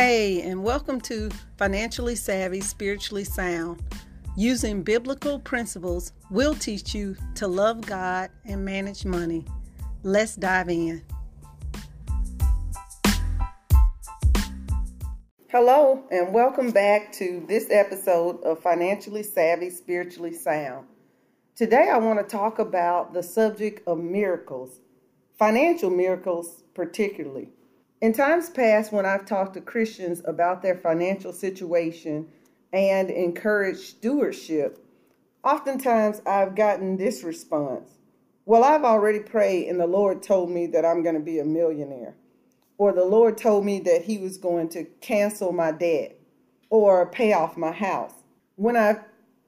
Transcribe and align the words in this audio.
Hey, 0.00 0.42
and 0.42 0.62
welcome 0.62 1.00
to 1.00 1.28
Financially 1.56 2.14
Savvy, 2.14 2.60
Spiritually 2.60 3.24
Sound. 3.24 3.82
Using 4.36 4.84
biblical 4.84 5.40
principles 5.40 6.12
we'll 6.30 6.54
teach 6.54 6.94
you 6.94 7.16
to 7.34 7.48
love 7.48 7.80
God 7.80 8.30
and 8.44 8.64
manage 8.64 9.04
money. 9.04 9.44
Let's 10.04 10.36
dive 10.36 10.68
in. 10.68 11.02
Hello, 15.48 16.04
and 16.12 16.32
welcome 16.32 16.70
back 16.70 17.10
to 17.14 17.44
this 17.48 17.66
episode 17.68 18.40
of 18.44 18.62
Financially 18.62 19.24
Savvy, 19.24 19.68
Spiritually 19.68 20.32
Sound. 20.32 20.86
Today, 21.56 21.90
I 21.92 21.98
want 21.98 22.20
to 22.20 22.24
talk 22.24 22.60
about 22.60 23.14
the 23.14 23.24
subject 23.24 23.82
of 23.88 23.98
miracles, 23.98 24.78
financial 25.36 25.90
miracles 25.90 26.62
particularly. 26.72 27.48
In 28.00 28.12
times 28.12 28.48
past, 28.48 28.92
when 28.92 29.04
I've 29.04 29.26
talked 29.26 29.54
to 29.54 29.60
Christians 29.60 30.22
about 30.24 30.62
their 30.62 30.76
financial 30.76 31.32
situation 31.32 32.28
and 32.72 33.10
encouraged 33.10 33.80
stewardship, 33.80 34.78
oftentimes 35.42 36.22
I've 36.24 36.54
gotten 36.54 36.96
this 36.96 37.24
response 37.24 37.90
Well, 38.44 38.62
I've 38.62 38.84
already 38.84 39.18
prayed, 39.18 39.68
and 39.68 39.80
the 39.80 39.86
Lord 39.86 40.22
told 40.22 40.48
me 40.48 40.66
that 40.68 40.84
I'm 40.84 41.02
going 41.02 41.16
to 41.16 41.20
be 41.20 41.40
a 41.40 41.44
millionaire. 41.44 42.14
Or 42.76 42.92
the 42.92 43.04
Lord 43.04 43.36
told 43.36 43.64
me 43.64 43.80
that 43.80 44.04
He 44.04 44.18
was 44.18 44.38
going 44.38 44.68
to 44.70 44.84
cancel 45.00 45.50
my 45.50 45.72
debt 45.72 46.20
or 46.70 47.10
pay 47.10 47.32
off 47.32 47.56
my 47.56 47.72
house. 47.72 48.14
When 48.54 48.76
I 48.76 48.98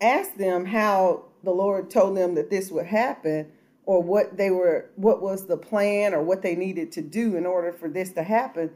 asked 0.00 0.38
them 0.38 0.64
how 0.64 1.26
the 1.44 1.52
Lord 1.52 1.88
told 1.88 2.16
them 2.16 2.34
that 2.34 2.50
this 2.50 2.72
would 2.72 2.86
happen, 2.86 3.52
or 3.86 4.02
what 4.02 4.36
they 4.36 4.50
were 4.50 4.90
what 4.96 5.22
was 5.22 5.46
the 5.46 5.56
plan 5.56 6.14
or 6.14 6.22
what 6.22 6.42
they 6.42 6.54
needed 6.54 6.92
to 6.92 7.02
do 7.02 7.36
in 7.36 7.46
order 7.46 7.72
for 7.72 7.88
this 7.88 8.12
to 8.12 8.22
happen 8.22 8.70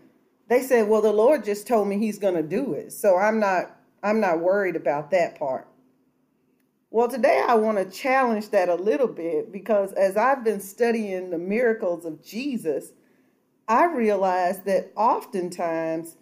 they 0.48 0.62
said 0.62 0.88
well 0.88 1.02
the 1.02 1.12
lord 1.12 1.44
just 1.44 1.66
told 1.66 1.86
me 1.88 1.98
he's 1.98 2.18
going 2.18 2.34
to 2.34 2.42
do 2.42 2.72
it 2.74 2.92
so 2.92 3.16
i'm 3.16 3.38
not 3.38 3.76
i'm 4.02 4.20
not 4.20 4.40
worried 4.40 4.76
about 4.76 5.10
that 5.10 5.38
part. 5.38 5.66
Well 6.90 7.08
today 7.08 7.42
i 7.46 7.54
want 7.54 7.78
to 7.78 7.96
challenge 7.96 8.50
that 8.50 8.68
a 8.68 8.74
little 8.74 9.08
bit 9.08 9.52
because 9.52 9.92
as 9.92 10.16
i've 10.16 10.44
been 10.44 10.60
studying 10.60 11.30
the 11.30 11.38
miracles 11.38 12.04
of 12.04 12.24
jesus 12.24 12.92
i 13.68 13.84
realized 13.84 14.64
that 14.64 14.92
oftentimes 14.96 16.16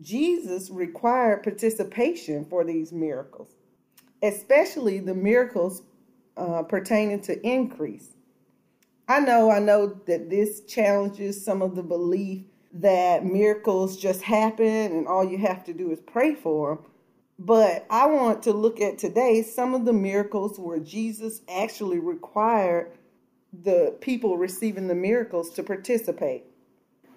jesus 0.00 0.70
required 0.70 1.42
participation 1.42 2.44
for 2.44 2.64
these 2.64 2.92
miracles 2.92 3.54
especially 4.22 4.98
the 4.98 5.14
miracles 5.14 5.82
uh, 6.36 6.62
pertaining 6.62 7.20
to 7.20 7.46
increase 7.46 8.15
I 9.08 9.20
know, 9.20 9.50
I 9.52 9.60
know 9.60 9.86
that 10.06 10.30
this 10.30 10.62
challenges 10.62 11.44
some 11.44 11.62
of 11.62 11.76
the 11.76 11.82
belief 11.82 12.42
that 12.72 13.24
miracles 13.24 13.96
just 13.96 14.22
happen 14.22 14.66
and 14.66 15.06
all 15.06 15.24
you 15.24 15.38
have 15.38 15.64
to 15.64 15.72
do 15.72 15.92
is 15.92 16.00
pray 16.00 16.34
for 16.34 16.74
them. 16.74 16.84
But 17.38 17.86
I 17.88 18.06
want 18.06 18.42
to 18.44 18.52
look 18.52 18.80
at 18.80 18.98
today 18.98 19.42
some 19.42 19.74
of 19.74 19.84
the 19.84 19.92
miracles 19.92 20.58
where 20.58 20.80
Jesus 20.80 21.42
actually 21.48 22.00
required 22.00 22.90
the 23.62 23.94
people 24.00 24.36
receiving 24.38 24.88
the 24.88 24.94
miracles 24.94 25.50
to 25.50 25.62
participate. 25.62 26.44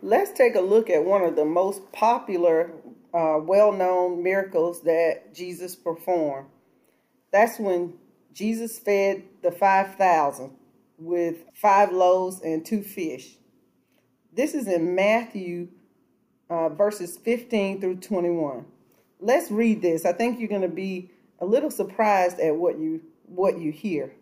Let's 0.04 0.32
take 0.32 0.56
a 0.56 0.62
look 0.62 0.90
at 0.90 1.04
one 1.04 1.24
of 1.24 1.36
the 1.36 1.46
most 1.46 1.92
popular, 1.92 2.72
uh, 3.14 3.40
well 3.42 3.72
known 3.72 4.22
miracles 4.22 4.84
that 4.84 5.34
Jesus 5.34 5.76
performed. 5.76 6.48
That's 7.32 7.60
when 7.60 7.94
Jesus 8.34 8.78
fed 8.78 9.24
the 9.42 9.52
5,000 9.52 10.52
with 11.00 11.38
five 11.54 11.92
loaves 11.92 12.42
and 12.42 12.66
two 12.66 12.84
fish. 12.84 13.38
This 14.34 14.54
is 14.54 14.68
in 14.68 14.96
Matthew 14.96 15.70
uh, 16.50 16.70
verses 16.70 17.18
15 17.18 17.80
through 17.80 17.98
21. 17.98 18.66
Let's 19.20 19.52
read 19.52 19.82
this. 19.82 20.06
I 20.06 20.14
think 20.14 20.40
you're 20.40 20.50
going 20.50 20.62
to 20.62 20.68
be 20.68 21.12
a 21.40 21.46
little 21.46 21.72
surprised 21.72 22.40
at 22.40 22.56
what 22.56 22.78
you 22.78 23.02
what 23.26 23.60
you 23.60 23.72
hear. 23.72 24.14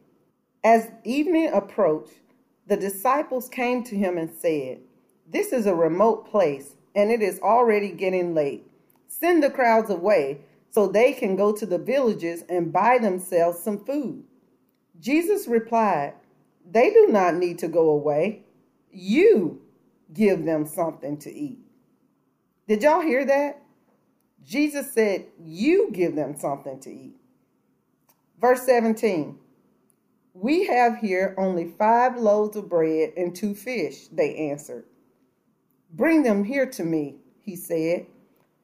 As 0.64 0.90
evening 1.04 1.50
approached, 1.54 2.20
the 2.68 2.76
disciples 2.76 3.48
came 3.48 3.84
to 3.86 3.96
him 3.96 4.18
and 4.18 4.30
said, 4.30 4.80
"This 5.30 5.54
is 5.54 5.66
a 5.66 5.76
remote 5.76 6.30
place, 6.30 6.76
and 6.94 7.10
it 7.10 7.22
is 7.22 7.40
already 7.40 7.92
getting 7.92 8.34
late. 8.34 8.70
Send 9.08 9.42
the 9.42 9.50
crowds 9.50 9.90
away 9.90 10.42
so 10.70 10.88
they 10.88 11.14
can 11.14 11.36
go 11.36 11.54
to 11.54 11.66
the 11.66 11.78
villages 11.78 12.44
and 12.50 12.74
buy 12.74 12.98
themselves 12.98 13.60
some 13.60 13.84
food." 13.86 14.24
Jesus 15.00 15.48
replied, 15.48 16.14
they 16.70 16.90
do 16.92 17.08
not 17.08 17.36
need 17.36 17.60
to 17.60 17.68
go 17.68 17.90
away. 17.90 18.44
You 18.92 19.62
give 20.14 20.46
them 20.46 20.66
something 20.66 21.18
to 21.20 21.34
eat. 21.34 21.60
Did 22.68 22.84
y'all 22.84 23.02
hear 23.02 23.26
that? 23.26 23.62
Jesus 24.44 24.92
said, 24.94 25.26
You 25.40 25.90
give 25.92 26.16
them 26.16 26.36
something 26.38 26.80
to 26.82 26.90
eat. 26.90 27.16
Verse 28.40 28.64
17 28.64 29.38
We 30.34 30.66
have 30.68 30.98
here 30.98 31.36
only 31.38 31.74
five 31.78 32.18
loaves 32.18 32.56
of 32.56 32.70
bread 32.70 33.14
and 33.18 33.36
two 33.36 33.56
fish, 33.56 34.08
they 34.08 34.36
answered. 34.50 34.86
Bring 35.92 36.24
them 36.24 36.44
here 36.44 36.66
to 36.72 36.84
me, 36.84 37.16
he 37.40 37.56
said. 37.56 38.08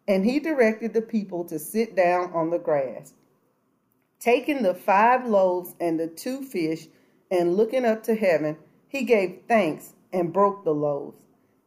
And 0.07 0.25
he 0.25 0.39
directed 0.39 0.93
the 0.93 1.01
people 1.01 1.45
to 1.45 1.57
sit 1.57 1.95
down 1.95 2.33
on 2.33 2.49
the 2.49 2.59
grass. 2.59 3.13
Taking 4.19 4.61
the 4.61 4.73
five 4.73 5.25
loaves 5.25 5.75
and 5.79 5.97
the 5.97 6.07
two 6.07 6.43
fish, 6.43 6.87
and 7.33 7.57
looking 7.57 7.83
up 7.83 8.03
to 8.03 8.13
heaven, 8.13 8.55
he 8.87 9.03
gave 9.03 9.39
thanks 9.47 9.93
and 10.13 10.31
broke 10.31 10.63
the 10.63 10.73
loaves. 10.73 11.25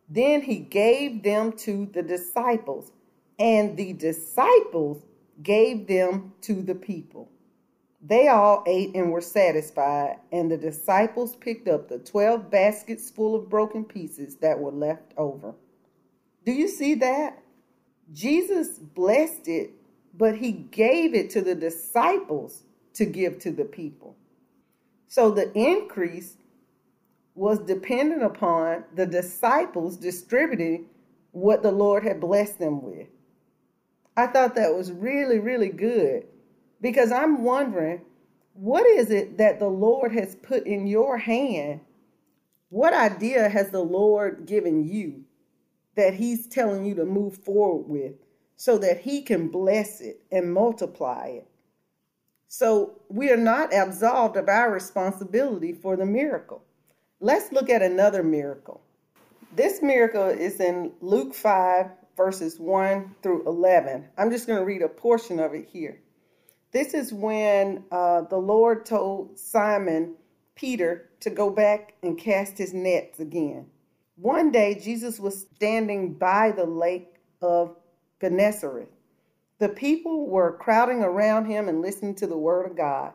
Then 0.08 0.42
he 0.42 0.58
gave 0.58 1.24
them 1.24 1.52
to 1.58 1.86
the 1.92 2.04
disciples, 2.04 2.92
and 3.36 3.76
the 3.76 3.92
disciples 3.92 5.04
gave 5.42 5.88
them 5.88 6.32
to 6.42 6.62
the 6.62 6.76
people. 6.76 7.28
They 8.00 8.28
all 8.28 8.62
ate 8.64 8.94
and 8.94 9.10
were 9.10 9.20
satisfied, 9.20 10.20
and 10.30 10.48
the 10.48 10.56
disciples 10.56 11.34
picked 11.34 11.66
up 11.66 11.88
the 11.88 11.98
12 11.98 12.48
baskets 12.48 13.10
full 13.10 13.34
of 13.34 13.50
broken 13.50 13.84
pieces 13.84 14.36
that 14.36 14.60
were 14.60 14.70
left 14.70 15.14
over. 15.16 15.52
Do 16.44 16.52
you 16.52 16.68
see 16.68 16.94
that? 16.94 17.42
Jesus 18.12 18.78
blessed 18.78 19.48
it, 19.48 19.72
but 20.16 20.36
he 20.36 20.52
gave 20.52 21.12
it 21.12 21.30
to 21.30 21.40
the 21.40 21.56
disciples 21.56 22.62
to 22.94 23.04
give 23.04 23.40
to 23.40 23.50
the 23.50 23.64
people. 23.64 24.16
So 25.08 25.30
the 25.30 25.52
increase 25.56 26.36
was 27.34 27.58
dependent 27.60 28.22
upon 28.22 28.84
the 28.94 29.06
disciples 29.06 29.96
distributing 29.96 30.86
what 31.32 31.62
the 31.62 31.70
Lord 31.70 32.02
had 32.02 32.20
blessed 32.20 32.58
them 32.58 32.82
with. 32.82 33.08
I 34.16 34.26
thought 34.26 34.54
that 34.54 34.74
was 34.74 34.90
really, 34.90 35.38
really 35.38 35.68
good 35.68 36.26
because 36.80 37.12
I'm 37.12 37.42
wondering 37.42 38.00
what 38.54 38.86
is 38.86 39.10
it 39.10 39.36
that 39.36 39.58
the 39.58 39.68
Lord 39.68 40.12
has 40.12 40.34
put 40.36 40.66
in 40.66 40.86
your 40.86 41.18
hand? 41.18 41.80
What 42.70 42.94
idea 42.94 43.50
has 43.50 43.68
the 43.68 43.84
Lord 43.84 44.46
given 44.46 44.88
you 44.88 45.24
that 45.94 46.14
He's 46.14 46.46
telling 46.46 46.86
you 46.86 46.94
to 46.94 47.04
move 47.04 47.36
forward 47.36 47.86
with 47.86 48.14
so 48.56 48.78
that 48.78 49.00
He 49.00 49.20
can 49.22 49.48
bless 49.48 50.00
it 50.00 50.22
and 50.32 50.54
multiply 50.54 51.26
it? 51.26 51.48
So 52.48 53.00
we 53.08 53.30
are 53.30 53.36
not 53.36 53.74
absolved 53.74 54.36
of 54.36 54.48
our 54.48 54.70
responsibility 54.70 55.72
for 55.72 55.96
the 55.96 56.06
miracle. 56.06 56.62
Let's 57.20 57.50
look 57.52 57.68
at 57.70 57.82
another 57.82 58.22
miracle. 58.22 58.82
This 59.54 59.82
miracle 59.82 60.26
is 60.26 60.60
in 60.60 60.92
Luke 61.00 61.34
5, 61.34 61.86
verses 62.16 62.60
1 62.60 63.14
through 63.22 63.46
11. 63.46 64.08
I'm 64.16 64.30
just 64.30 64.46
going 64.46 64.58
to 64.58 64.64
read 64.64 64.82
a 64.82 64.88
portion 64.88 65.40
of 65.40 65.54
it 65.54 65.66
here. 65.66 66.00
This 66.72 66.94
is 66.94 67.12
when 67.12 67.84
uh, 67.90 68.22
the 68.22 68.36
Lord 68.36 68.84
told 68.84 69.38
Simon 69.38 70.14
Peter 70.54 71.10
to 71.20 71.30
go 71.30 71.50
back 71.50 71.94
and 72.02 72.18
cast 72.18 72.58
his 72.58 72.74
nets 72.74 73.18
again. 73.18 73.66
One 74.16 74.50
day, 74.50 74.78
Jesus 74.78 75.18
was 75.18 75.46
standing 75.54 76.14
by 76.14 76.52
the 76.52 76.64
lake 76.64 77.14
of 77.42 77.76
Gennesaret 78.20 78.90
the 79.58 79.68
people 79.68 80.26
were 80.26 80.56
crowding 80.58 81.02
around 81.02 81.46
him 81.46 81.68
and 81.68 81.80
listening 81.80 82.14
to 82.16 82.26
the 82.26 82.36
word 82.36 82.70
of 82.70 82.76
God. 82.76 83.12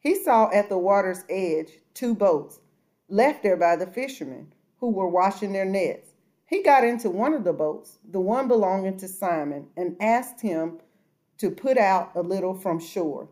He 0.00 0.14
saw 0.14 0.50
at 0.50 0.68
the 0.68 0.78
water's 0.78 1.24
edge 1.28 1.72
two 1.94 2.14
boats 2.14 2.60
left 3.08 3.42
there 3.42 3.56
by 3.56 3.76
the 3.76 3.86
fishermen 3.86 4.52
who 4.78 4.90
were 4.90 5.08
washing 5.08 5.52
their 5.52 5.64
nets. 5.64 6.14
He 6.46 6.62
got 6.62 6.84
into 6.84 7.10
one 7.10 7.34
of 7.34 7.44
the 7.44 7.52
boats, 7.52 7.98
the 8.08 8.20
one 8.20 8.48
belonging 8.48 8.96
to 8.98 9.08
Simon, 9.08 9.68
and 9.76 9.96
asked 10.00 10.40
him 10.40 10.78
to 11.38 11.50
put 11.50 11.76
out 11.76 12.12
a 12.14 12.22
little 12.22 12.54
from 12.54 12.80
shore. 12.80 13.28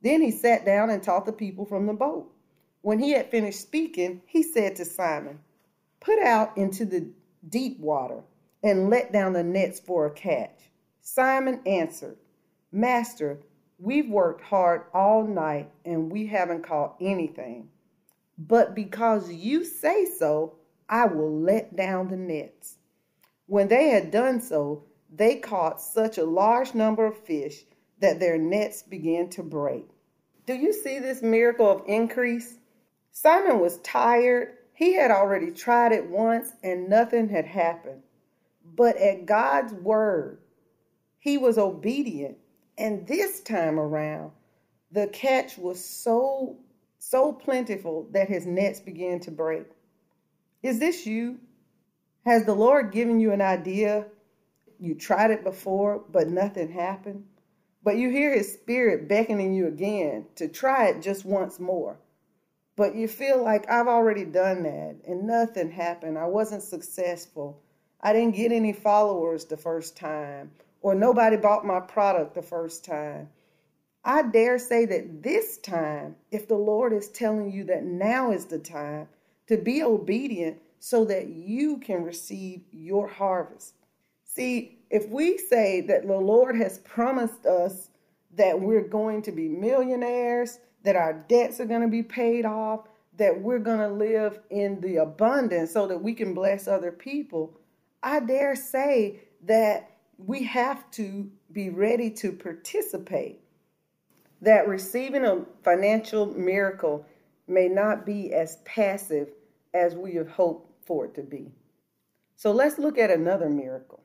Then 0.00 0.22
he 0.22 0.30
sat 0.30 0.64
down 0.64 0.90
and 0.90 1.02
taught 1.02 1.26
the 1.26 1.32
people 1.32 1.66
from 1.66 1.86
the 1.86 1.92
boat. 1.92 2.30
When 2.80 2.98
he 2.98 3.12
had 3.12 3.30
finished 3.30 3.60
speaking, 3.60 4.22
he 4.26 4.42
said 4.42 4.76
to 4.76 4.84
Simon, 4.84 5.40
Put 6.00 6.18
out 6.18 6.56
into 6.56 6.84
the 6.84 7.08
deep 7.48 7.78
water 7.80 8.22
and 8.62 8.90
let 8.90 9.12
down 9.12 9.32
the 9.32 9.42
nets 9.42 9.80
for 9.80 10.06
a 10.06 10.10
catch. 10.10 10.70
Simon 11.06 11.60
answered, 11.66 12.16
Master, 12.72 13.38
we've 13.78 14.08
worked 14.08 14.40
hard 14.40 14.84
all 14.94 15.26
night 15.26 15.70
and 15.84 16.10
we 16.10 16.26
haven't 16.26 16.66
caught 16.66 16.96
anything. 16.98 17.68
But 18.38 18.74
because 18.74 19.30
you 19.30 19.64
say 19.64 20.06
so, 20.06 20.54
I 20.88 21.04
will 21.04 21.30
let 21.30 21.76
down 21.76 22.08
the 22.08 22.16
nets. 22.16 22.78
When 23.46 23.68
they 23.68 23.90
had 23.90 24.10
done 24.10 24.40
so, 24.40 24.84
they 25.14 25.36
caught 25.36 25.78
such 25.78 26.16
a 26.16 26.24
large 26.24 26.74
number 26.74 27.04
of 27.04 27.18
fish 27.18 27.64
that 28.00 28.18
their 28.18 28.38
nets 28.38 28.82
began 28.82 29.28
to 29.30 29.42
break. 29.42 29.86
Do 30.46 30.54
you 30.54 30.72
see 30.72 30.98
this 30.98 31.20
miracle 31.20 31.70
of 31.70 31.82
increase? 31.86 32.56
Simon 33.12 33.60
was 33.60 33.76
tired. 33.80 34.56
He 34.72 34.94
had 34.94 35.10
already 35.10 35.50
tried 35.50 35.92
it 35.92 36.08
once 36.08 36.54
and 36.62 36.88
nothing 36.88 37.28
had 37.28 37.44
happened. 37.44 38.02
But 38.74 38.96
at 38.96 39.26
God's 39.26 39.74
word, 39.74 40.38
he 41.24 41.38
was 41.38 41.56
obedient. 41.56 42.36
And 42.76 43.06
this 43.06 43.40
time 43.40 43.80
around, 43.80 44.32
the 44.92 45.06
catch 45.06 45.56
was 45.56 45.82
so, 45.82 46.58
so 46.98 47.32
plentiful 47.32 48.06
that 48.12 48.28
his 48.28 48.44
nets 48.44 48.78
began 48.78 49.20
to 49.20 49.30
break. 49.30 49.64
Is 50.62 50.78
this 50.78 51.06
you? 51.06 51.38
Has 52.26 52.44
the 52.44 52.54
Lord 52.54 52.92
given 52.92 53.20
you 53.20 53.32
an 53.32 53.40
idea? 53.40 54.04
You 54.78 54.94
tried 54.94 55.30
it 55.30 55.44
before, 55.44 56.04
but 56.10 56.28
nothing 56.28 56.70
happened. 56.70 57.24
But 57.82 57.96
you 57.96 58.10
hear 58.10 58.34
his 58.34 58.52
spirit 58.52 59.08
beckoning 59.08 59.54
you 59.54 59.66
again 59.66 60.26
to 60.36 60.46
try 60.46 60.88
it 60.88 61.00
just 61.00 61.24
once 61.24 61.58
more. 61.58 61.96
But 62.76 62.94
you 62.94 63.08
feel 63.08 63.42
like 63.42 63.70
I've 63.70 63.88
already 63.88 64.26
done 64.26 64.62
that 64.64 64.96
and 65.08 65.26
nothing 65.26 65.70
happened. 65.70 66.18
I 66.18 66.26
wasn't 66.26 66.62
successful. 66.62 67.62
I 68.02 68.12
didn't 68.12 68.36
get 68.36 68.52
any 68.52 68.74
followers 68.74 69.46
the 69.46 69.56
first 69.56 69.96
time, 69.96 70.50
or 70.84 70.94
nobody 70.94 71.38
bought 71.38 71.64
my 71.64 71.80
product 71.80 72.34
the 72.34 72.42
first 72.42 72.84
time. 72.84 73.26
I 74.04 74.20
dare 74.20 74.58
say 74.58 74.84
that 74.84 75.22
this 75.22 75.56
time, 75.56 76.14
if 76.30 76.46
the 76.46 76.58
Lord 76.58 76.92
is 76.92 77.08
telling 77.08 77.50
you 77.50 77.64
that 77.64 77.84
now 77.84 78.32
is 78.32 78.44
the 78.44 78.58
time 78.58 79.08
to 79.46 79.56
be 79.56 79.82
obedient 79.82 80.58
so 80.80 81.06
that 81.06 81.28
you 81.28 81.78
can 81.78 82.04
receive 82.04 82.64
your 82.70 83.08
harvest. 83.08 83.72
See, 84.24 84.76
if 84.90 85.08
we 85.08 85.38
say 85.38 85.80
that 85.80 86.06
the 86.06 86.18
Lord 86.18 86.54
has 86.56 86.80
promised 86.80 87.46
us 87.46 87.88
that 88.34 88.60
we're 88.60 88.86
going 88.86 89.22
to 89.22 89.32
be 89.32 89.48
millionaires, 89.48 90.58
that 90.82 90.96
our 90.96 91.14
debts 91.14 91.60
are 91.60 91.64
going 91.64 91.80
to 91.80 91.88
be 91.88 92.02
paid 92.02 92.44
off, 92.44 92.88
that 93.16 93.40
we're 93.40 93.58
going 93.58 93.78
to 93.78 93.88
live 93.88 94.38
in 94.50 94.78
the 94.82 94.96
abundance 94.96 95.72
so 95.72 95.86
that 95.86 96.02
we 96.02 96.12
can 96.12 96.34
bless 96.34 96.68
other 96.68 96.92
people, 96.92 97.58
I 98.02 98.20
dare 98.20 98.54
say 98.54 99.20
that 99.46 99.93
we 100.18 100.44
have 100.44 100.90
to 100.92 101.30
be 101.52 101.70
ready 101.70 102.10
to 102.10 102.32
participate. 102.32 103.40
That 104.42 104.68
receiving 104.68 105.24
a 105.24 105.44
financial 105.62 106.26
miracle 106.26 107.06
may 107.46 107.68
not 107.68 108.04
be 108.04 108.32
as 108.32 108.58
passive 108.64 109.30
as 109.72 109.94
we 109.94 110.14
have 110.14 110.28
hoped 110.28 110.86
for 110.86 111.06
it 111.06 111.14
to 111.14 111.22
be. 111.22 111.50
So 112.36 112.52
let's 112.52 112.78
look 112.78 112.98
at 112.98 113.10
another 113.10 113.48
miracle. 113.48 114.02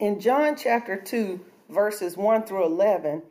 In 0.00 0.20
John 0.20 0.56
chapter 0.56 0.96
2, 0.96 1.40
verses 1.70 2.16
1 2.16 2.44
through 2.44 2.66
11, 2.66 3.22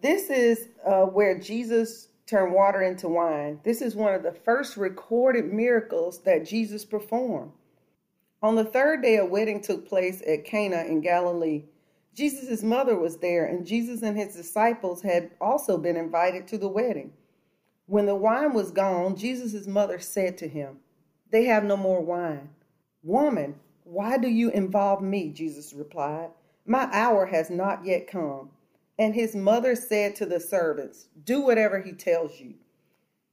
this 0.00 0.30
is 0.30 0.68
uh, 0.86 1.02
where 1.02 1.38
Jesus 1.38 2.08
turned 2.26 2.52
water 2.52 2.82
into 2.82 3.08
wine. 3.08 3.60
This 3.64 3.80
is 3.80 3.94
one 3.94 4.14
of 4.14 4.22
the 4.22 4.32
first 4.32 4.76
recorded 4.76 5.52
miracles 5.52 6.20
that 6.22 6.46
Jesus 6.46 6.84
performed. 6.84 7.52
On 8.46 8.54
the 8.54 8.64
third 8.64 9.02
day, 9.02 9.16
a 9.16 9.24
wedding 9.24 9.60
took 9.60 9.88
place 9.88 10.22
at 10.24 10.44
Cana 10.44 10.84
in 10.84 11.00
Galilee. 11.00 11.64
Jesus' 12.14 12.62
mother 12.62 12.96
was 12.96 13.16
there, 13.16 13.44
and 13.44 13.66
Jesus 13.66 14.02
and 14.02 14.16
his 14.16 14.36
disciples 14.36 15.02
had 15.02 15.32
also 15.40 15.76
been 15.76 15.96
invited 15.96 16.46
to 16.46 16.56
the 16.56 16.68
wedding. 16.68 17.12
When 17.86 18.06
the 18.06 18.14
wine 18.14 18.52
was 18.52 18.70
gone, 18.70 19.16
Jesus' 19.16 19.66
mother 19.66 19.98
said 19.98 20.38
to 20.38 20.46
him, 20.46 20.76
They 21.32 21.46
have 21.46 21.64
no 21.64 21.76
more 21.76 22.00
wine. 22.00 22.50
Woman, 23.02 23.56
why 23.82 24.16
do 24.16 24.28
you 24.28 24.50
involve 24.50 25.02
me? 25.02 25.30
Jesus 25.30 25.72
replied. 25.72 26.30
My 26.64 26.88
hour 26.92 27.26
has 27.26 27.50
not 27.50 27.84
yet 27.84 28.06
come. 28.06 28.50
And 28.96 29.12
his 29.12 29.34
mother 29.34 29.74
said 29.74 30.14
to 30.16 30.24
the 30.24 30.38
servants, 30.38 31.08
Do 31.24 31.40
whatever 31.40 31.80
he 31.80 31.90
tells 31.90 32.38
you. 32.38 32.54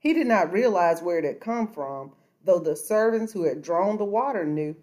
He 0.00 0.14
did 0.14 0.26
not 0.26 0.52
realize 0.52 1.02
where 1.02 1.18
it 1.18 1.24
had 1.24 1.40
come 1.40 1.68
from, 1.68 2.12
though 2.44 2.58
the 2.58 2.74
servants 2.74 3.32
who 3.32 3.44
had 3.44 3.62
drawn 3.62 3.98
the 3.98 4.04
water 4.04 4.44
knew. 4.44 4.74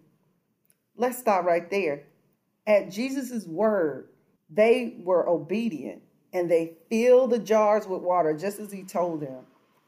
Let's 0.96 1.18
stop 1.18 1.44
right 1.44 1.69
there. 1.69 2.04
At 2.68 2.92
Jesus' 2.92 3.46
word, 3.46 4.10
they 4.50 4.96
were 5.00 5.28
obedient 5.28 6.04
and 6.34 6.50
they 6.50 6.74
filled 6.90 7.31
the 7.31 7.40
jars 7.40 7.88
with 7.88 8.02
water 8.02 8.34
just 8.34 8.60
as 8.60 8.72
he 8.72 8.84
told 8.84 9.22
them. 9.22 9.44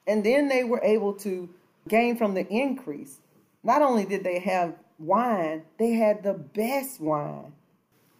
And 0.07 0.23
then 0.23 0.47
they 0.47 0.63
were 0.63 0.81
able 0.83 1.13
to 1.15 1.47
gain 1.87 2.17
from 2.17 2.33
the 2.33 2.47
increase. 2.47 3.19
Not 3.63 3.83
only 3.83 4.05
did 4.05 4.23
they 4.23 4.39
have 4.39 4.73
wine, 4.97 5.63
they 5.77 5.91
had 5.91 6.23
the 6.23 6.33
best 6.33 6.99
wine. 6.99 7.53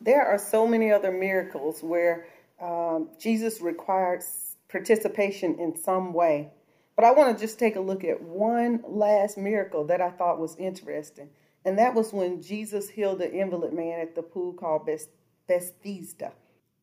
There 0.01 0.25
are 0.25 0.37
so 0.37 0.67
many 0.67 0.91
other 0.91 1.11
miracles 1.11 1.81
where 1.81 2.27
um, 2.61 3.09
Jesus 3.19 3.61
required 3.61 4.23
participation 4.69 5.59
in 5.59 5.75
some 5.75 6.13
way. 6.13 6.51
But 6.99 7.07
I 7.07 7.11
want 7.11 7.37
to 7.37 7.41
just 7.41 7.57
take 7.57 7.77
a 7.77 7.79
look 7.79 8.03
at 8.03 8.21
one 8.21 8.83
last 8.85 9.37
miracle 9.37 9.85
that 9.85 10.01
I 10.01 10.09
thought 10.09 10.37
was 10.37 10.57
interesting. 10.57 11.29
And 11.63 11.79
that 11.79 11.95
was 11.95 12.11
when 12.11 12.41
Jesus 12.41 12.89
healed 12.89 13.19
the 13.19 13.31
invalid 13.31 13.71
man 13.71 14.01
at 14.01 14.15
the 14.15 14.21
pool 14.21 14.51
called 14.51 14.85
Bethesda. 15.47 16.33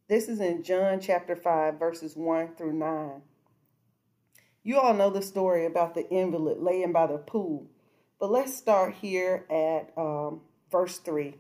This 0.09 0.31
is 0.31 0.41
in 0.41 0.63
John 0.63 1.01
chapter 1.01 1.37
5, 1.37 1.79
verses 1.79 2.17
1 2.17 2.55
through 2.57 2.73
9. 2.73 3.11
You 4.63 4.79
all 4.79 4.95
know 4.95 5.11
the 5.11 5.21
story 5.21 5.67
about 5.67 5.95
the 5.95 6.09
invalid 6.09 6.61
laying 6.63 6.93
by 6.93 7.09
the 7.09 7.19
pool. 7.19 7.67
But 8.19 8.31
let's 8.31 8.57
start 8.57 8.95
here 8.95 9.45
at 9.51 9.93
um, 9.99 10.41
verse 10.73 10.97
3. 10.97 11.35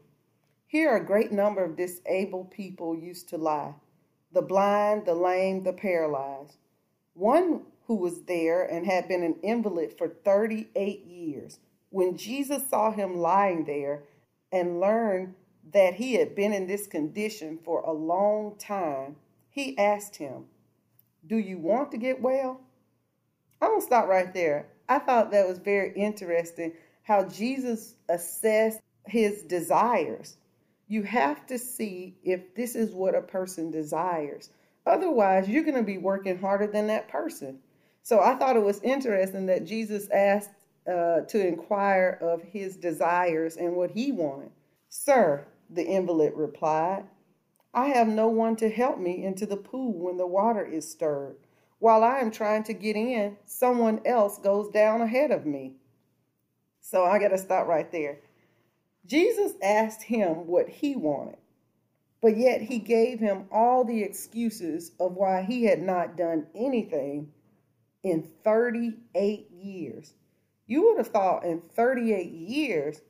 Here 0.66 0.94
a 0.94 1.02
great 1.02 1.32
number 1.32 1.64
of 1.64 1.78
disabled 1.78 2.50
people 2.50 2.94
used 2.94 3.30
to 3.30 3.38
lie 3.38 3.72
the 4.32 4.42
blind, 4.42 5.06
the 5.06 5.14
lame, 5.14 5.62
the 5.62 5.72
paralyzed. 5.72 6.58
One 7.14 7.62
who 7.86 7.96
was 7.96 8.22
there 8.22 8.64
and 8.64 8.84
had 8.86 9.08
been 9.08 9.22
an 9.22 9.36
invalid 9.42 9.96
for 9.96 10.08
38 10.08 11.04
years. 11.06 11.58
When 11.90 12.16
Jesus 12.16 12.68
saw 12.68 12.90
him 12.90 13.18
lying 13.18 13.64
there 13.64 14.02
and 14.52 14.80
learned 14.80 15.34
that 15.72 15.94
he 15.94 16.14
had 16.14 16.34
been 16.34 16.52
in 16.52 16.66
this 16.66 16.86
condition 16.86 17.58
for 17.64 17.80
a 17.80 17.92
long 17.92 18.56
time, 18.58 19.16
he 19.48 19.76
asked 19.78 20.16
him, 20.16 20.44
Do 21.26 21.36
you 21.36 21.58
want 21.58 21.90
to 21.92 21.96
get 21.96 22.20
well? 22.20 22.60
I'm 23.60 23.70
going 23.70 23.80
to 23.80 23.86
stop 23.86 24.08
right 24.08 24.32
there. 24.34 24.68
I 24.88 24.98
thought 24.98 25.30
that 25.30 25.48
was 25.48 25.58
very 25.58 25.92
interesting 25.94 26.72
how 27.02 27.24
Jesus 27.24 27.94
assessed 28.08 28.80
his 29.06 29.42
desires. 29.42 30.36
You 30.88 31.02
have 31.04 31.46
to 31.46 31.58
see 31.58 32.16
if 32.22 32.54
this 32.54 32.74
is 32.74 32.92
what 32.92 33.14
a 33.14 33.22
person 33.22 33.70
desires. 33.70 34.50
Otherwise, 34.86 35.48
you're 35.48 35.64
going 35.64 35.76
to 35.76 35.82
be 35.82 35.98
working 35.98 36.38
harder 36.38 36.66
than 36.66 36.86
that 36.88 37.08
person. 37.08 37.58
So 38.06 38.20
I 38.20 38.36
thought 38.36 38.54
it 38.54 38.62
was 38.62 38.80
interesting 38.82 39.46
that 39.46 39.64
Jesus 39.64 40.08
asked 40.10 40.50
uh, 40.86 41.22
to 41.22 41.44
inquire 41.44 42.20
of 42.22 42.40
his 42.40 42.76
desires 42.76 43.56
and 43.56 43.74
what 43.74 43.90
he 43.90 44.12
wanted. 44.12 44.52
Sir, 44.88 45.44
the 45.70 45.84
invalid 45.84 46.34
replied, 46.36 47.02
I 47.74 47.88
have 47.88 48.06
no 48.06 48.28
one 48.28 48.54
to 48.58 48.70
help 48.70 49.00
me 49.00 49.24
into 49.24 49.44
the 49.44 49.56
pool 49.56 49.92
when 49.92 50.18
the 50.18 50.26
water 50.26 50.64
is 50.64 50.88
stirred. 50.88 51.34
While 51.80 52.04
I 52.04 52.20
am 52.20 52.30
trying 52.30 52.62
to 52.64 52.74
get 52.74 52.94
in, 52.94 53.38
someone 53.44 54.00
else 54.04 54.38
goes 54.38 54.68
down 54.68 55.00
ahead 55.00 55.32
of 55.32 55.44
me. 55.44 55.74
So 56.80 57.04
I 57.04 57.18
got 57.18 57.30
to 57.30 57.38
stop 57.38 57.66
right 57.66 57.90
there. 57.90 58.20
Jesus 59.04 59.54
asked 59.60 60.04
him 60.04 60.46
what 60.46 60.68
he 60.68 60.94
wanted, 60.94 61.38
but 62.22 62.36
yet 62.36 62.62
he 62.62 62.78
gave 62.78 63.18
him 63.18 63.46
all 63.50 63.82
the 63.82 64.04
excuses 64.04 64.92
of 65.00 65.14
why 65.14 65.42
he 65.42 65.64
had 65.64 65.82
not 65.82 66.16
done 66.16 66.46
anything 66.54 67.32
in 68.06 68.22
38 68.44 69.50
years. 69.50 70.14
You 70.66 70.84
would 70.84 70.98
have 70.98 71.08
thought 71.08 71.44
in 71.44 71.60
38 71.60 72.30
years, 72.30 73.00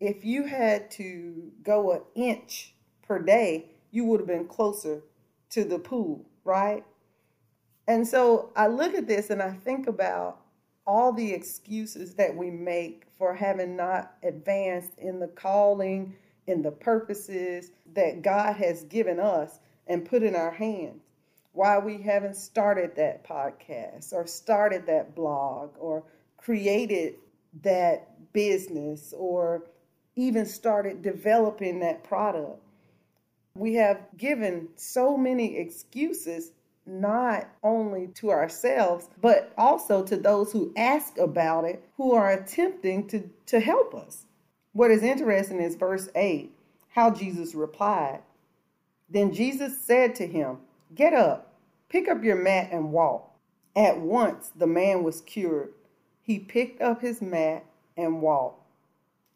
if 0.00 0.24
you 0.24 0.44
had 0.44 0.90
to 0.92 1.52
go 1.62 1.92
an 1.92 2.02
inch 2.14 2.74
per 3.02 3.20
day, 3.20 3.66
you 3.92 4.04
would 4.04 4.20
have 4.20 4.26
been 4.26 4.48
closer 4.48 5.02
to 5.50 5.64
the 5.64 5.78
pool, 5.78 6.24
right? 6.44 6.84
And 7.86 8.06
so 8.06 8.50
I 8.56 8.66
look 8.66 8.94
at 8.94 9.06
this 9.06 9.30
and 9.30 9.40
I 9.40 9.52
think 9.52 9.86
about 9.86 10.40
all 10.86 11.12
the 11.12 11.32
excuses 11.32 12.14
that 12.14 12.36
we 12.36 12.50
make 12.50 13.04
for 13.18 13.34
having 13.34 13.76
not 13.76 14.14
advanced 14.24 14.98
in 14.98 15.20
the 15.20 15.28
calling 15.28 16.16
in 16.48 16.62
the 16.62 16.72
purposes 16.72 17.70
that 17.94 18.22
God 18.22 18.56
has 18.56 18.82
given 18.84 19.20
us 19.20 19.60
and 19.86 20.04
put 20.04 20.24
in 20.24 20.34
our 20.34 20.50
hands. 20.50 21.02
Why 21.52 21.78
we 21.78 22.00
haven't 22.00 22.36
started 22.36 22.96
that 22.96 23.26
podcast 23.26 24.12
or 24.12 24.26
started 24.26 24.86
that 24.86 25.14
blog 25.14 25.70
or 25.78 26.04
created 26.38 27.16
that 27.62 28.32
business 28.32 29.12
or 29.16 29.64
even 30.16 30.46
started 30.46 31.02
developing 31.02 31.80
that 31.80 32.04
product. 32.04 32.60
We 33.54 33.74
have 33.74 34.00
given 34.16 34.68
so 34.76 35.16
many 35.16 35.58
excuses, 35.58 36.52
not 36.86 37.48
only 37.62 38.08
to 38.14 38.30
ourselves, 38.30 39.08
but 39.20 39.52
also 39.58 40.02
to 40.04 40.16
those 40.16 40.52
who 40.52 40.72
ask 40.76 41.18
about 41.18 41.64
it, 41.64 41.84
who 41.96 42.12
are 42.12 42.30
attempting 42.32 43.06
to, 43.08 43.28
to 43.46 43.60
help 43.60 43.94
us. 43.94 44.24
What 44.72 44.90
is 44.90 45.02
interesting 45.02 45.60
is 45.60 45.76
verse 45.76 46.08
8, 46.14 46.50
how 46.88 47.10
Jesus 47.10 47.54
replied. 47.54 48.20
Then 49.10 49.34
Jesus 49.34 49.78
said 49.78 50.14
to 50.16 50.26
him, 50.26 50.58
Get 50.94 51.14
up, 51.14 51.54
pick 51.88 52.08
up 52.08 52.22
your 52.22 52.36
mat, 52.36 52.68
and 52.72 52.92
walk. 52.92 53.30
At 53.74 54.00
once 54.00 54.50
the 54.54 54.66
man 54.66 55.02
was 55.02 55.22
cured. 55.22 55.70
He 56.22 56.38
picked 56.38 56.82
up 56.82 57.00
his 57.00 57.22
mat 57.22 57.64
and 57.96 58.20
walked. 58.20 58.62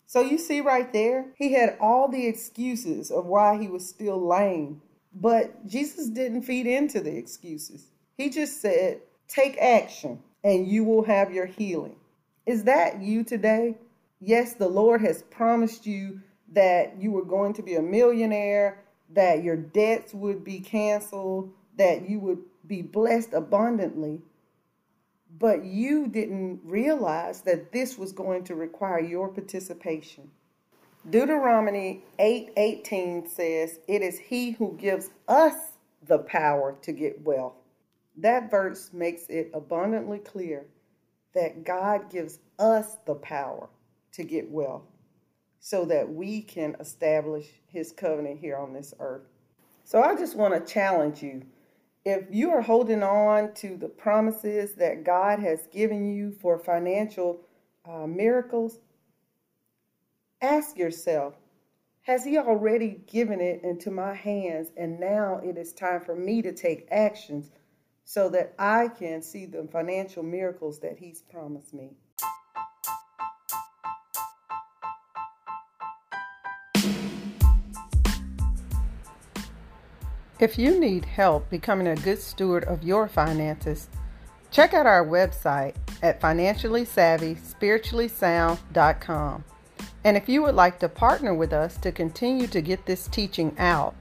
So 0.06 0.20
you 0.20 0.38
see 0.38 0.60
right 0.60 0.92
there, 0.92 1.26
he 1.36 1.52
had 1.52 1.76
all 1.80 2.08
the 2.08 2.26
excuses 2.26 3.10
of 3.10 3.26
why 3.26 3.58
he 3.60 3.68
was 3.68 3.88
still 3.88 4.25
lame. 4.25 4.82
But 5.14 5.66
Jesus 5.66 6.08
didn't 6.08 6.42
feed 6.42 6.66
into 6.66 7.00
the 7.00 7.16
excuses. 7.16 7.86
He 8.16 8.30
just 8.30 8.60
said, 8.60 9.00
Take 9.28 9.56
action 9.58 10.20
and 10.44 10.68
you 10.68 10.84
will 10.84 11.04
have 11.04 11.32
your 11.32 11.46
healing. 11.46 11.96
Is 12.44 12.64
that 12.64 13.00
you 13.00 13.25
today? 13.25 13.76
Yes, 14.20 14.54
the 14.54 14.68
Lord 14.68 15.00
has 15.00 15.22
promised 15.25 15.86
you 15.86 16.20
that 16.52 17.00
you 17.00 17.10
were 17.10 17.25
going 17.25 17.52
to 17.54 17.62
be 17.62 17.75
a 17.75 17.82
millionaire, 17.82 18.78
that 19.10 19.42
your 19.42 19.56
debts 19.56 20.12
would 20.14 20.44
be 20.44 20.60
canceled, 20.60 21.52
that 21.76 22.08
you 22.08 22.18
would 22.20 22.42
be 22.66 22.82
blessed 22.82 23.32
abundantly 23.32 24.22
but 25.38 25.64
you 25.64 26.06
didn't 26.06 26.60
realize 26.64 27.42
that 27.42 27.72
this 27.72 27.98
was 27.98 28.12
going 28.12 28.44
to 28.44 28.54
require 28.54 29.00
your 29.00 29.28
participation. 29.28 30.30
Deuteronomy 31.08 32.04
8:18 32.18 33.26
says, 33.26 33.80
"It 33.86 34.02
is 34.02 34.18
he 34.18 34.52
who 34.52 34.72
gives 34.76 35.10
us 35.28 35.72
the 36.02 36.18
power 36.20 36.76
to 36.82 36.92
get 36.92 37.22
wealth." 37.22 37.56
That 38.16 38.50
verse 38.50 38.92
makes 38.92 39.28
it 39.28 39.50
abundantly 39.52 40.18
clear 40.18 40.66
that 41.34 41.64
God 41.64 42.08
gives 42.08 42.38
us 42.58 42.96
the 43.04 43.14
power 43.14 43.68
to 44.12 44.25
get 44.25 44.50
wealth 44.50 44.84
so 45.66 45.85
that 45.85 46.08
we 46.08 46.40
can 46.40 46.76
establish 46.78 47.49
his 47.66 47.90
covenant 47.90 48.38
here 48.38 48.56
on 48.56 48.73
this 48.73 48.94
earth. 49.00 49.25
So 49.82 50.00
I 50.00 50.14
just 50.14 50.37
want 50.37 50.54
to 50.54 50.73
challenge 50.73 51.25
you 51.25 51.42
if 52.04 52.26
you 52.30 52.52
are 52.52 52.62
holding 52.62 53.02
on 53.02 53.52
to 53.54 53.76
the 53.76 53.88
promises 53.88 54.75
that 54.75 55.02
God 55.02 55.40
has 55.40 55.66
given 55.73 56.06
you 56.06 56.30
for 56.30 56.56
financial 56.56 57.40
uh, 57.85 58.06
miracles, 58.06 58.78
ask 60.40 60.78
yourself 60.78 61.35
Has 62.02 62.25
He 62.25 62.38
already 62.38 63.00
given 63.08 63.40
it 63.40 63.64
into 63.64 63.90
my 63.90 64.14
hands? 64.14 64.70
And 64.76 65.00
now 65.00 65.40
it 65.42 65.58
is 65.58 65.73
time 65.73 66.00
for 66.00 66.14
me 66.14 66.42
to 66.42 66.52
take 66.52 66.87
actions 66.92 67.50
so 68.04 68.28
that 68.28 68.54
I 68.56 68.87
can 68.87 69.20
see 69.20 69.46
the 69.46 69.66
financial 69.73 70.23
miracles 70.23 70.78
that 70.78 70.96
He's 71.00 71.23
promised 71.23 71.75
me. 71.75 71.90
If 80.38 80.59
you 80.59 80.78
need 80.78 81.07
help 81.07 81.49
becoming 81.49 81.87
a 81.87 81.97
good 81.97 82.21
steward 82.21 82.64
of 82.64 82.85
your 82.85 83.09
finances, 83.09 83.88
check 84.50 84.75
out 84.75 84.85
our 84.85 85.05
website 85.05 85.75
at 86.02 86.21
financially 86.21 86.85
savvy, 86.85 87.37
spiritually 87.37 88.09
sound.com. 88.09 89.45
And 90.05 90.16
if 90.16 90.28
you 90.28 90.43
would 90.43 90.55
like 90.55 90.78
to 90.81 90.90
partner 90.90 91.33
with 91.33 91.55
us 91.55 91.78
to 91.78 91.90
continue 91.90 92.47
to 92.49 92.61
get 92.61 92.85
this 92.85 93.09
teaching 93.09 93.57
out, 93.59 93.95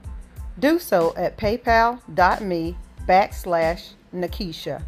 do 0.58 0.78
so 0.78 1.14
at 1.16 1.38
paypal.me 1.38 2.76
backslash 3.08 3.88
Nakisha. 4.14 4.82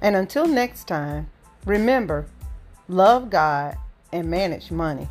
And 0.00 0.16
until 0.16 0.46
next 0.46 0.88
time, 0.88 1.30
remember, 1.66 2.26
love 2.88 3.30
God 3.30 3.76
and 4.12 4.28
manage 4.28 4.70
money. 4.72 5.08